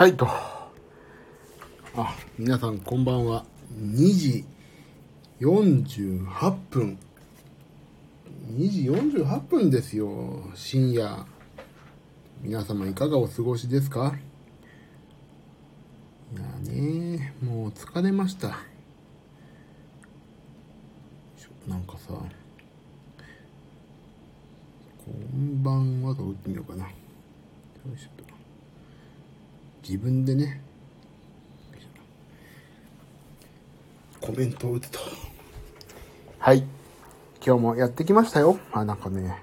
[0.00, 0.26] はいと。
[1.94, 3.44] あ、皆さんこんばんは。
[3.78, 4.46] 2時
[5.40, 6.98] 48分。
[8.56, 10.50] 2時48分ですよ。
[10.54, 11.26] 深夜。
[12.40, 14.16] 皆様いかがお過ごしですか？
[16.34, 18.56] いやね、もう疲れました。
[21.68, 22.24] なんかさ、こ
[25.36, 26.86] んばんはと打ってみようかな。
[26.86, 26.90] よ
[27.94, 28.39] いしょと。
[29.90, 30.62] 自分でね、
[34.20, 35.00] コメントを打つと。
[36.38, 36.62] はい。
[37.44, 38.60] 今日もやってきましたよ。
[38.70, 39.42] あ、なんかね、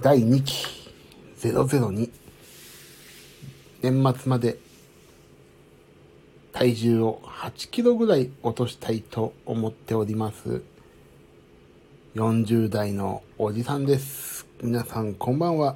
[0.00, 0.92] 第2期
[1.40, 2.12] 002。
[3.82, 4.56] 年末まで
[6.52, 10.62] 体重を8キロぐらい落としたいと思っております。
[12.14, 14.46] 40代のおじさんです。
[14.62, 15.74] 皆さんこんばんは。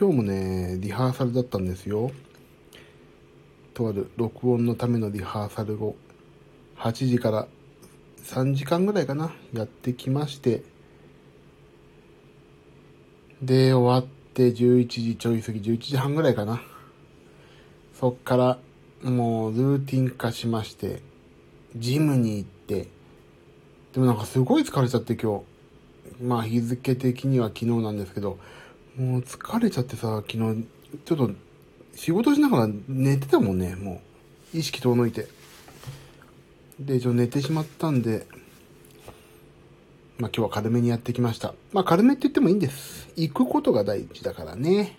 [0.00, 2.10] 今日もね、リハーサルだったんですよ。
[3.74, 5.94] とある録音のためのリハーサルを
[6.78, 7.48] 8時から
[8.24, 10.62] 3時間ぐらいかな、やってきまして、
[13.42, 16.62] で、終わって11時ちょい過ぎ、11時半ぐらいかな。
[17.92, 18.58] そっから
[19.02, 21.02] もうルーティン化しまして、
[21.76, 22.88] ジムに行って、
[23.92, 26.24] でもなんかすごい疲れちゃって今日。
[26.24, 28.38] まあ日付的には昨日なんですけど、
[28.96, 30.64] もう疲れちゃってさ、昨日、
[31.04, 31.30] ちょっと
[31.94, 34.02] 仕事しながら寝てたもんね、も
[34.54, 34.58] う。
[34.58, 35.28] 意識遠のいて。
[36.80, 38.26] で、一応寝てしまったんで、
[40.18, 41.54] まあ今日は軽めにやってきました。
[41.72, 43.08] まあ軽めって言ってもいいんです。
[43.16, 44.98] 行くことが大事だからね。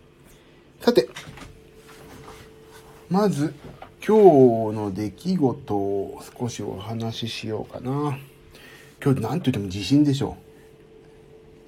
[0.79, 1.09] さて、
[3.09, 3.53] まず、
[4.05, 8.17] 今日の出来事を少しお話ししようかな。
[9.03, 10.50] 今日なんと言っても地震でしょう。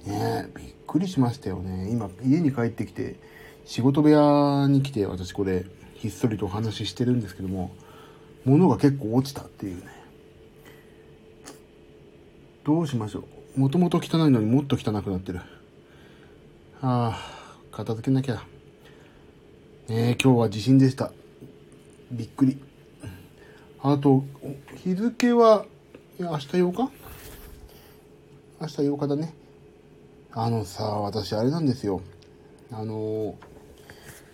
[0.06, 1.90] ねえ、びっくりしましたよね。
[1.90, 3.16] 今、家に帰ってきて、
[3.64, 7.70] 仕事部屋に来て、私これ、ひっそりとお話ししてるんですけども、
[8.44, 9.82] 物が結構落ちたっていうね。
[12.64, 13.24] どうしましょ
[13.56, 13.60] う。
[13.60, 15.40] もともと汚いのにもっと汚くなってる。
[16.82, 17.18] ああ、
[17.72, 18.34] 片付けなきゃ。
[19.88, 21.12] ねえ今日は地震でした。
[22.10, 22.58] びっくり。
[23.80, 24.24] あと、
[24.82, 25.64] 日付は、
[26.18, 26.90] 明日8日？
[28.60, 29.34] 明日8日だね。
[30.36, 32.00] あのさ、私あれなんですよ。
[32.72, 33.36] あの、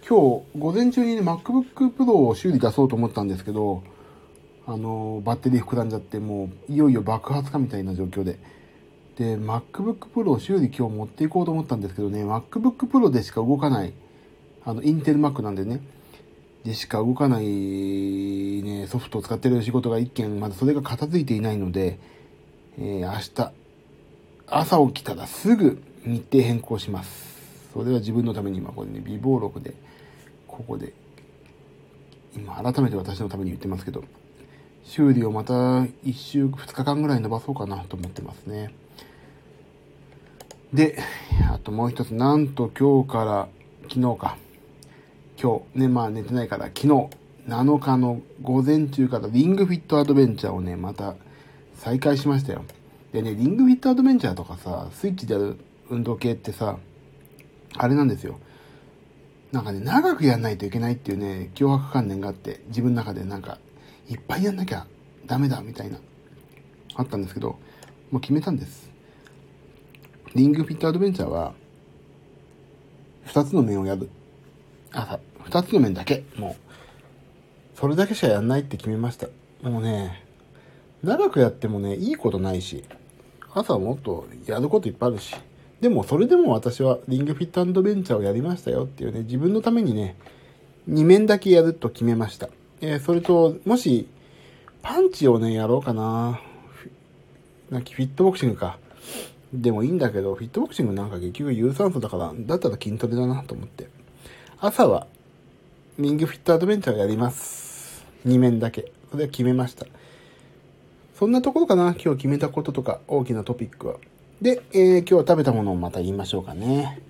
[0.09, 3.83] 今日午前中にね、MacBook Pro を修理出そうと思ったんですけど、
[4.67, 8.39] あの、バッテリー膨らんじゃって、もういよいよ爆発かみたいな状況で。
[9.19, 13.93] で、MacBook Pro を修理今日持っていこうと思ったんですけどね、MacBook Pro でしか動かない、
[14.65, 15.83] あの、インテル Mac なんでね、
[16.65, 21.99] でしか動かないね、ソフトを使ってる仕事が一件、まだそれが片付いていないので、
[22.79, 23.53] えー、明日、
[24.47, 27.31] 朝起きたらすぐ日程変更します。
[27.73, 29.75] それは自分のために今これね、微暴録で、
[30.47, 30.93] ここで、
[32.35, 34.05] 今改めて私のために言ってますけど、
[34.85, 38.73] 修理をまた1週、2日間ぐらい伸ばそうかなと思ってますね。
[40.73, 40.99] で、
[41.53, 43.49] あともう一つ、なんと今日から、
[43.89, 44.37] 昨日か。
[45.41, 46.89] 今日、ね、まあ寝てないから、昨日、
[47.49, 51.17] 7日の午前中からリングフィットアドベンチャーをね、また
[51.75, 52.65] 再開しましたよ。
[53.13, 55.57] でね、リングフィットアドベンチャーとかさ、スイッチでやる
[55.91, 56.79] 運動系ってさ、
[57.77, 58.39] あれなんですよ。
[59.53, 63.59] なんかね、長くやんないといけないっていうね、脅迫観念があって、自分の中でなんか、
[64.09, 64.87] いっぱいやんなきゃ
[65.27, 65.99] ダメだみたいな、
[66.95, 67.59] あったんですけど、
[68.11, 68.91] もう決めたんです。
[70.35, 71.55] リングフィットアドベンチャーは、
[73.25, 74.09] 二つの面をやる。
[74.93, 76.25] あ、二つの面だけ。
[76.37, 79.27] もう、それだけしかやんないって決めました。
[79.63, 80.25] もうね、
[81.03, 82.85] 長くやってもね、いいことないし、
[83.53, 85.35] 朝はもっとやることいっぱいあるし、
[85.81, 90.17] でもそれでも私はリングフィットアドベンチャーをやりましたよっていうね、自分のためにね、
[90.89, 92.49] 2面だけやると決めました。
[92.83, 94.07] えー、それと、もし、
[94.83, 96.41] パンチをね、やろうかな。
[97.71, 98.79] なんかフィットボクシングか。
[99.53, 103.89] でもいいんだけど、フィットボクシングなんか結局有酸素だから、だったら筋トレだなと思って。
[104.59, 105.07] 朝は、
[105.99, 108.05] リングフィットアドベンチャーをやります。
[108.27, 108.93] 2面だけ。
[109.11, 109.87] それは決めました。
[111.19, 113.97] そんなところかな今日決めたこととか、大きなトピックは。
[114.43, 117.03] で、えー、今日は食べたものをまた言いましょうかね。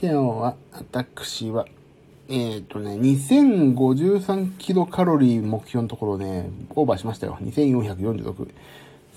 [0.00, 1.66] 今日は、私は、
[2.30, 7.36] えっ、ー、とね、2053キロカロリー目標のところね、オーバーしましたよ。
[7.42, 8.48] 2446。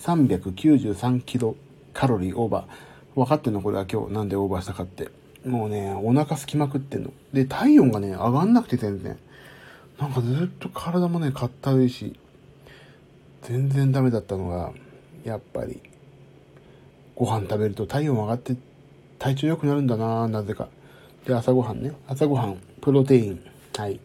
[0.02, 1.56] 393キロ
[1.94, 3.16] カロリーオーバー。
[3.16, 3.62] 分かってんの？
[3.62, 5.10] これは今日なんでオーバーしたかって。
[5.46, 7.14] もうね、お腹すきまくってんの。
[7.32, 9.18] で、体温がね、上がんなくて全然。
[9.98, 12.20] なんかずっと体もね、かったるいし、
[13.44, 14.74] 全然ダメだったのが、
[15.24, 15.82] やっぱり、
[17.22, 18.56] ご飯食べると体温上がって
[19.20, 20.70] 体調良くなるんだななぜか。
[21.24, 21.92] で、朝ごはんね。
[22.08, 23.40] 朝ごはん、プロテイン。
[23.78, 24.00] はい。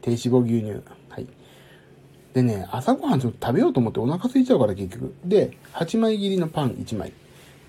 [0.00, 0.82] 低脂肪牛乳。
[1.10, 1.26] はい。
[2.32, 5.14] でね、朝ごはんちょっと食べようと思ってお腹空いちゃうから結局。
[5.22, 7.12] で、8枚切りのパン1枚。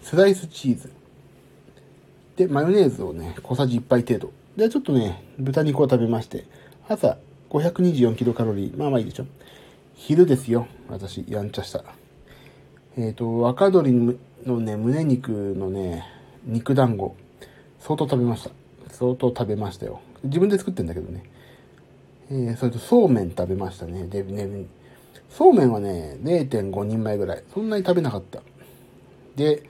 [0.02, 0.90] スライスチーズ。
[2.38, 4.32] で、マヨネーズをね、小さじ1杯程度。
[4.56, 6.46] で、ちょっとね、豚肉を食べまして、
[6.88, 7.18] 朝
[7.50, 8.78] 524キロカロリー。
[8.78, 9.26] まあまあいいでしょ。
[9.96, 10.66] 昼ですよ。
[10.88, 11.84] 私、やんちゃした。
[12.96, 16.06] えっ、ー、と、若鶏のね、胸肉のね、
[16.46, 17.16] 肉団子、
[17.80, 18.52] 相当食べました。
[18.90, 20.00] 相当食べましたよ。
[20.24, 21.24] 自分で作ってんだけどね。
[22.30, 24.06] えー、それとそうめん食べましたね。
[24.06, 24.66] で、ね、
[25.30, 27.44] そうめんはね、0.5人前ぐらい。
[27.54, 28.42] そんなに食べなかった。
[29.36, 29.64] で、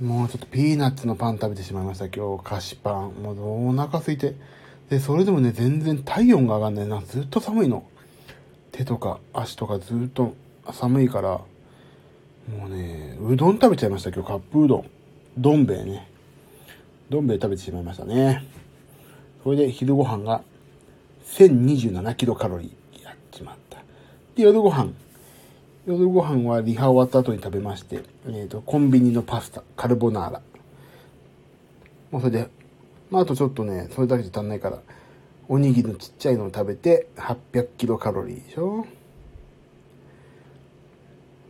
[0.00, 2.06] もうちょっとピーナッツのパン食べてしまいました。
[2.06, 3.12] 今日、菓子パン。
[3.22, 4.34] もうお腹空いて。
[4.90, 7.00] で、それでもね、全然体温が上がんないな。
[7.06, 7.84] ずっと寒いの。
[8.72, 10.34] 手とか足とかずっと
[10.72, 11.40] 寒いから、
[12.48, 14.10] もうね、うどん食べちゃいました。
[14.10, 14.90] 今日、カップうどん。
[15.36, 16.08] どん兵衛ね。
[17.10, 18.44] どん兵衛食べてしまいましたね。
[19.42, 20.42] それで昼ご飯が
[21.26, 23.02] 1027キロカロリー。
[23.04, 23.78] やっちまった。
[24.36, 24.92] で、夜ご飯。
[25.86, 30.42] 夜ご飯はリハ終わった後に食べまして、えっ、ー、と、コンビニのパスタ、カルボナーラ。
[32.12, 32.48] もうそれで、
[33.10, 34.78] まあ、あとちょっとね、それだけじゃ足んないから、
[35.48, 38.86] おにぎりのちっちゃいのを食べて、800キロカロリーでしょ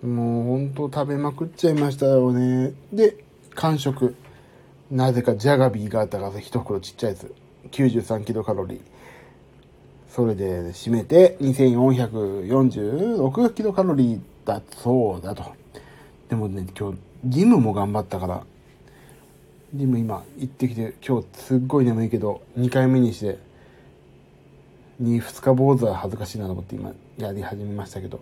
[0.06, 2.72] もうほんと食べまくっちゃいましたよね。
[2.92, 3.24] で、
[3.54, 4.14] 完食。
[4.90, 7.34] なぜかジャガビーがあったから一袋ちっちゃいやつ。
[7.72, 8.80] 93キロカロリー。
[10.08, 15.44] それで締めて2446キロカロリーだそうだと。
[16.28, 18.46] でもね、今日、ジムも頑張ったから、
[19.74, 23.38] ジム今行ってきて、今日すっごい眠いけど、2回目にして、
[25.02, 28.20] 2、2日坊主は恥ずかしいなと思って今やり始めましたけど。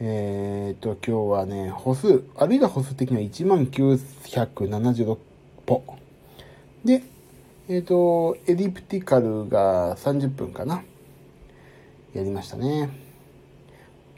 [0.00, 5.18] えー、っと、今日はね、歩数、歩いた歩数的には1976
[5.66, 5.98] 歩。
[6.84, 7.02] で、
[7.68, 10.84] えっ、ー、と、エリプティカルが30分かな。
[12.14, 12.90] やりましたね。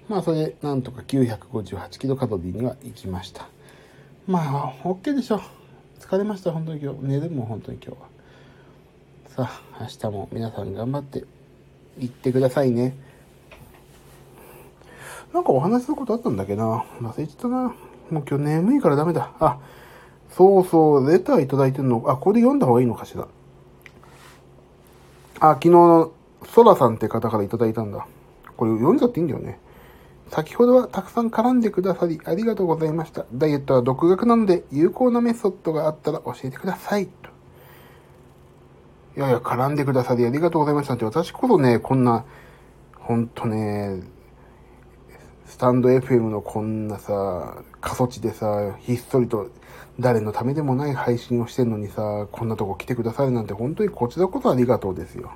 [0.07, 3.49] まあ、それで、なんとか958キロカロリーには行きました。
[4.27, 5.41] まあ、OK でしょ。
[5.99, 6.99] 疲れました、本当に今日。
[7.05, 8.09] 寝るも本当に今日は。
[9.47, 11.25] さあ、明日も皆さん頑張って
[11.99, 12.95] 行ってくださいね。
[15.33, 16.85] なんかお話しすることあったんだっけな。
[17.01, 17.75] 忘れちゃったな。
[18.11, 19.33] もう今日眠いからダメだ。
[19.39, 19.59] あ、
[20.31, 22.05] そうそう、レターいただいてるの。
[22.09, 23.29] あ、これ読んだ方がいいのかしら。
[25.39, 26.13] あ、昨日の
[26.45, 28.07] ソラさんって方からいただいたんだ。
[28.57, 29.61] これ読んじゃっていいんだよね。
[30.31, 33.25] 先ほどはたくさん絡んでくださりありがとうございました。
[33.33, 37.05] ダイエットは独学なので有効なメソッドがあったら教えてください。
[37.05, 37.09] い
[39.17, 42.25] やいや、絡んでくださりありがとうございましたって私こそね、こんな、
[42.95, 44.03] ほんとね、
[45.51, 49.51] スタンド FM のこんなさ、過疎地でさ、ひっそりと
[49.99, 55.33] 誰のためでもない配信をしてんのにさ、こんなとこ来てくださるなんて本当にこちらこそありがとうですよ。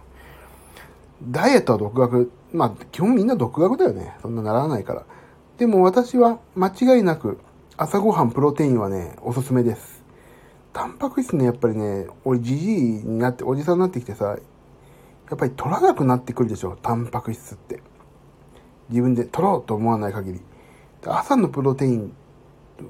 [1.28, 2.30] ダイエットは独学。
[2.52, 4.14] まあ、基本みんな独学だよね。
[4.22, 5.04] そんなならないから。
[5.58, 7.40] でも私は間違いなく
[7.76, 10.04] 朝ごはんプロテインはね、おすすめです。
[10.72, 14.36] タンパク質ね、やっぱりね、俺じじいになって、おじさんになってきてさ、や
[15.34, 17.82] っぱり取らなくなってくるでしょ、タンパク質って。
[18.90, 20.40] 自分で取ろうと思わない限り。
[21.06, 22.14] 朝のプロテイン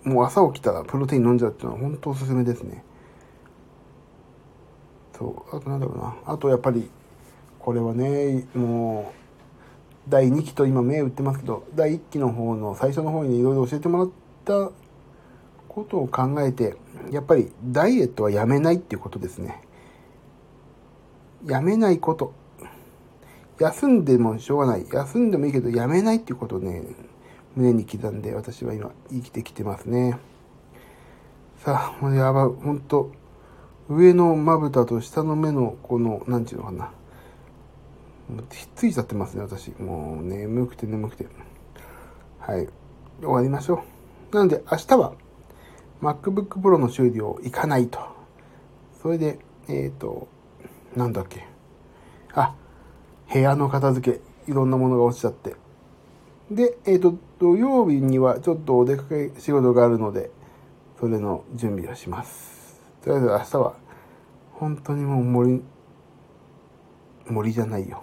[0.05, 2.85] もう朝起きたらプロテイン飲んじゃうっていうのは本当おすすめですね。
[5.17, 6.17] そう、あとなんだろうな。
[6.27, 6.91] あとやっぱり、
[7.59, 9.13] これはね、も
[10.07, 14.11] う、第2期と今目打ってますけど、第1期の方の最初の方にいろいろ教えてもらっ
[14.45, 14.73] た
[15.69, 16.77] ことを考えて、
[17.11, 19.63] やっぱりダイエットはやめないっていうことですね。
[21.47, 22.33] やめないこと。
[23.59, 24.87] 休んでもしょうがない。
[24.91, 26.83] 休んでもいいけど、やめないっていうことをね、
[27.57, 30.19] 胸に刻んで私は今生きてきてますね。
[31.59, 33.13] さあ、もうやばい、ほんと、
[33.89, 36.91] 上のまぶたと下の目のこの、なんていうのかな。
[38.51, 39.71] ひっついちゃってますね、私。
[39.79, 41.27] もう眠くて眠くて。
[42.39, 42.69] はい。
[43.21, 43.85] 終わりましょ
[44.33, 44.37] う。
[44.37, 45.15] なので明日は
[46.03, 48.01] MacBook Pro の修理を行かないと。
[49.01, 50.29] それで、えっ、ー、と、
[50.97, 51.47] なんだっけ。
[52.35, 52.55] あ、
[53.33, 55.57] 部屋の片付け、いろんなものが落ちちゃって。
[56.51, 60.31] で、えっ、ー、と、土曜日にはちょっとお出かけ仕事があるので、
[61.01, 62.81] それの準備をします。
[63.03, 63.75] とりあえず明日は、
[64.53, 65.63] 本当にもう森、
[67.27, 68.03] 森じゃないよ。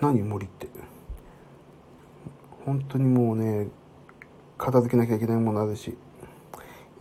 [0.00, 0.68] 何森って？
[2.64, 3.68] 本当にもうね、
[4.58, 5.96] 片付けなきゃいけないものあるし。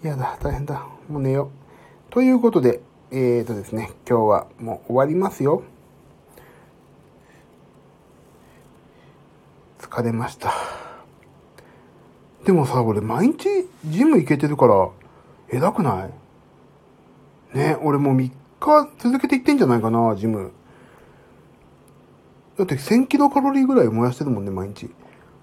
[0.04, 0.88] 嫌だ、大変だ。
[1.10, 1.50] もう寝よ
[2.10, 2.14] う。
[2.14, 5.64] ということで、えーとですね、今日はもう終わりますよ。
[9.96, 10.52] 疲れました。
[12.44, 13.48] でもさ、俺毎日
[13.86, 14.90] ジム行けてるから、
[15.50, 16.10] 偉くな
[17.54, 17.58] い？
[17.58, 20.52] ね、俺もう3日続けていってんじゃないかな、ジム。
[22.58, 24.90] だって1000キロカロリーぐらい燃やしてるもんね、毎日。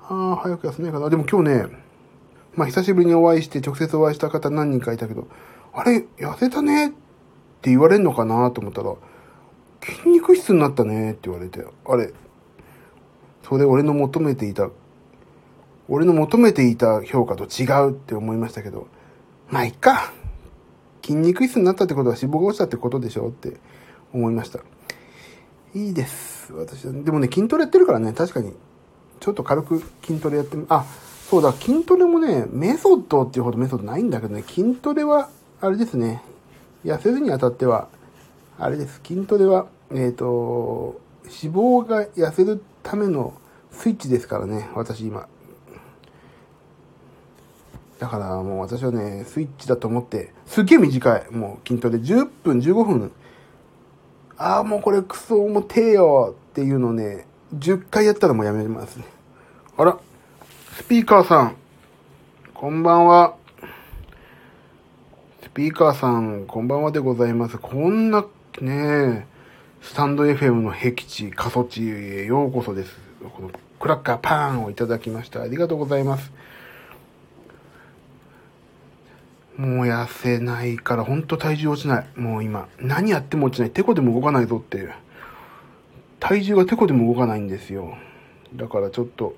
[0.02, 1.08] ああ、早く痩せないかな。
[1.08, 1.66] でも今日ね、
[2.54, 5.28] まあ久しぶりにお会いして、直接お会いした方何人かいたけど、
[5.72, 6.90] あれ、痩せたねっ
[7.62, 8.94] て言われんのかなと思ったら、
[9.80, 12.12] 筋肉質になったねって言われて、あれ、
[13.42, 14.70] それ俺の求めていた、
[15.88, 18.86] 俺の求めていた評価と違うって思いましたけど、
[19.50, 20.12] まあいっか。
[21.02, 23.56] 筋肉質になったってことは脂肪が落ちたってことでしょって
[24.12, 24.60] 思いました。
[25.74, 26.52] いいです。
[26.52, 26.92] 私は。
[26.92, 28.52] でもね、筋トレやってるからね、確かに、
[29.20, 30.84] ちょっと軽く筋トレやってみ、あ、
[31.28, 35.30] そうだ、筋トレもね、メソッドっていうほどメソッドないんだけどね、筋トレは、
[35.60, 36.22] あれですね、
[36.84, 37.88] 痩せるにあたっては、
[38.58, 43.34] あれです、筋トレは、えっ、ー、と、脂肪が痩せるための
[43.70, 45.28] スイッチですからね、私今。
[47.98, 51.30] だからもう私はね、スイッチだと思って、すっげえ短い。
[51.30, 53.12] もう筋トレ10分、15分。
[54.36, 57.26] ああ、もうこれクソ重てえよっていうのね、
[57.56, 59.04] 10回やったらもうやめますね。
[59.76, 59.98] あら、
[60.76, 61.56] スピーカーさん、
[62.52, 63.36] こんばんは。
[65.42, 67.58] スピーカーさん、こんばんはでございます。
[67.58, 68.26] こんな、ね
[68.60, 69.31] え
[69.82, 72.96] スタンド FM の僻地、過疎地へようこそです。
[73.36, 75.42] このクラッカーパーンをいただきました。
[75.42, 76.32] ありがとうございます。
[79.56, 82.06] もう痩せないから、ほんと体重落ちない。
[82.14, 83.70] もう今、何やっても落ちない。
[83.70, 84.92] テコでも動かないぞっていう。
[86.20, 87.98] 体重がテコでも動かないんですよ。
[88.54, 89.34] だからちょっと、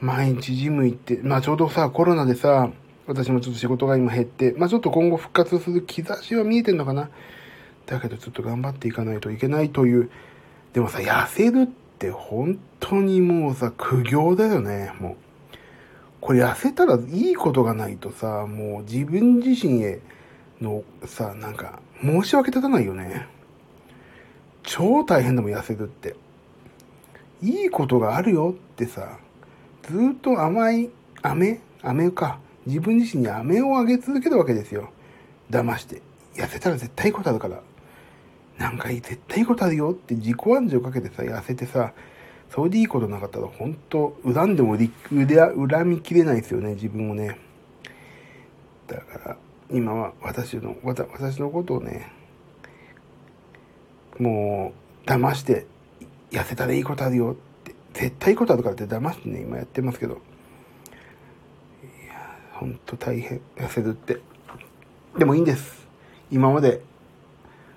[0.00, 2.70] 毎日ジム行って、まあちょうどさ、コロナでさ、
[3.08, 7.10] 私もちょっと仕事が今減って、まあちょっと今後復活する兆しは見えてんのかな。
[7.92, 10.10] だけどちょっと頑張っていかないといけないという。
[10.72, 11.66] でもさ、痩せるっ
[11.98, 15.16] て本当にもうさ、苦行だよね、もう。
[16.20, 20.00] これ痩せたらいいことがないとさ、もう自分自身へ
[20.60, 23.26] のさ、なんか申し訳立たないよね。
[24.62, 26.16] 超大変でも痩せるって。
[27.42, 29.18] いいことがあるよってさ、
[29.82, 30.90] ずっと甘い、
[31.22, 32.38] 飴飴か。
[32.64, 34.90] 自分自身に飴をあげ続けるわけですよ。
[35.50, 36.00] 騙して。
[36.36, 37.60] 痩せたら絶対いいことあるから。
[38.58, 41.92] なんか絶対いいことあるよって自己暗示をかけてさ、痩せてさ、
[42.50, 47.38] それでいいことなかったら、本当恨んでも恨みきれないですよね、自分をね。
[48.86, 49.36] だから、
[49.70, 52.12] 今は私の、私のことをね、
[54.18, 55.66] もう、騙して、
[56.30, 60.14] 痩せたらいいことあるよって、絶対いいことあるからって騙してね、今やってますけど。
[60.14, 60.16] い
[62.06, 64.18] や、ほんと大変、痩せるって。
[65.18, 65.86] でもいいんです。
[66.30, 66.82] 今まで、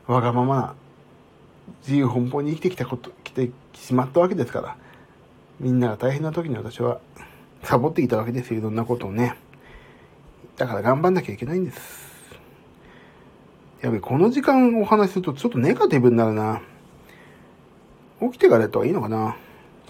[0.08, 0.76] わがままな、
[1.82, 4.78] 自由奔放に生きてきたこと、来てしまったわけですから、
[5.60, 7.00] みんなが大変な時に私は、
[7.64, 9.36] サボっていたわけですよ、いろんなことをね。
[10.58, 12.06] だから頑張んなきゃいけないんです。
[13.82, 16.62] やべ、この時間お話しするとちょっとネガティブになるな。
[18.22, 19.36] 起きてからやった方がいいのかな。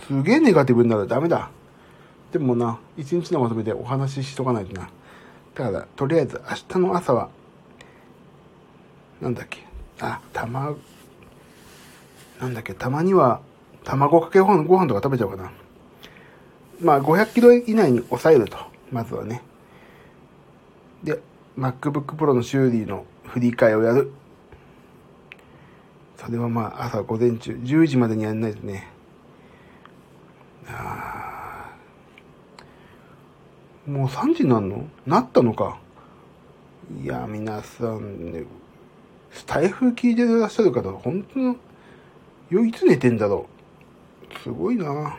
[0.07, 1.49] すげえネガティブになるダメだ。
[2.31, 4.89] でもな、一日のまとめでお話ししとかないとな。
[5.53, 7.29] だから、とりあえず明日の朝は、
[9.21, 9.65] なんだっけ。
[9.99, 10.75] あ、たま、
[12.39, 13.41] なんだっけ、たまには、
[13.83, 15.51] 卵かけご飯ご飯とか食べちゃうかな。
[16.81, 18.57] まあ、500キロ以内に抑えると。
[18.91, 19.41] まずはね。
[21.03, 21.21] で、
[21.57, 24.11] MacBook Pro の修理の振り替えをやる。
[26.17, 28.87] それはまあ、朝午前中、10時までにやんないとね。
[30.67, 31.71] あ
[33.85, 34.87] もう3時になるの？
[35.05, 35.77] なったのか。
[37.03, 38.43] いや、皆さんね、
[39.35, 41.55] スタイフ聞いてらっしゃる方、本当の、
[42.49, 43.47] よいつ寝てんだろ
[44.31, 44.39] う。
[44.39, 45.17] すごいな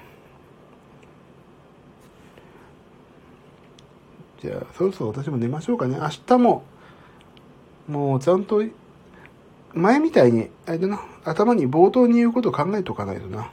[4.41, 5.99] じゃあ、そろそろ私も寝ましょうかね。
[6.01, 6.65] 明日も、
[7.87, 8.63] もうちゃんと、
[9.75, 13.51] 前みたいに、あれだな、頭に冒頭に言うことを考えておかないとな。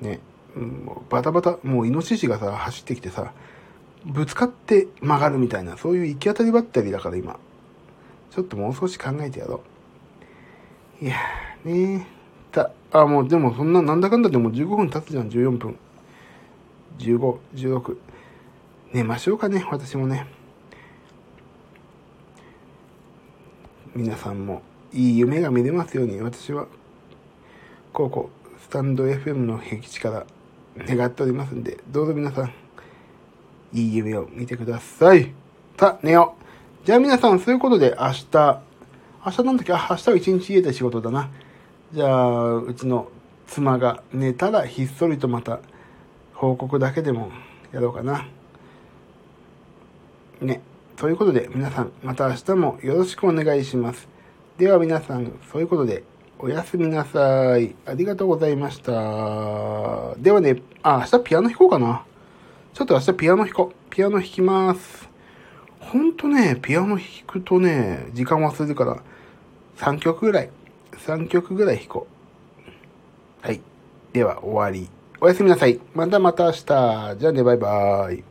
[0.00, 0.20] ね、
[0.56, 3.34] もうバタバタ、もうイノシシがさ、走ってきてさ、
[4.06, 7.38] ぶつかって曲がるみたいな、そういう行き当たりばったりだから今。
[8.30, 9.62] ちょっともう少し考えてやろ
[11.00, 11.04] う。
[11.04, 12.06] いやーね
[12.50, 15.76] た、あ、もうでもそんな、なんだかんだでも15分経つじゃん、14分。
[16.98, 17.96] 15、16。
[18.92, 20.26] 寝ましょうかね、私もね。
[23.94, 26.66] 皆さんもいい夢が見れますように、私は、
[27.92, 30.26] こうこう、スタンド FM の僻地から
[30.78, 32.52] 願っておりますんで、どうぞ皆さん、
[33.72, 35.32] いい夢を見てください。
[35.78, 36.49] さあ、寝よう。
[36.90, 38.62] じゃあ皆さん、そういうことで明日、
[39.24, 41.30] 明日なんだっけ、明日は一日家で仕事だな。
[41.92, 43.06] じゃあ、うちの
[43.46, 45.60] 妻が寝たらひっそりとまた
[46.34, 47.30] 報告だけでも
[47.70, 48.26] やろうかな。
[50.40, 50.62] ね。
[50.96, 54.08] ということで、皆さん、また明日もよろしくお願いします。
[54.58, 56.02] では皆さん、そういうことで、
[56.40, 57.76] おやすみなさい。
[57.86, 58.90] ありがとうございました。
[60.18, 62.04] ではね、あ、明日ピアノ弾こうかな。
[62.74, 63.90] ちょっと明日ピアノ弾こう。
[63.90, 65.09] ピアノ弾きます。
[65.90, 69.02] ほんとね、ピアノ弾くとね、時間忘れるから、
[69.78, 70.50] 3曲ぐらい、
[70.92, 72.06] 3曲ぐらい弾こ
[73.42, 73.46] う。
[73.46, 73.60] はい。
[74.12, 74.88] では、終わり。
[75.20, 75.80] おやすみなさい。
[75.92, 76.64] またまた明日。
[76.64, 78.29] じゃあね、バイバーイ。